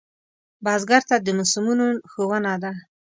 بزګر 0.63 1.01
ته 1.09 1.15
د 1.25 1.27
موسمونو 1.37 1.85
ښوونه 2.11 2.53
ده 2.63 2.71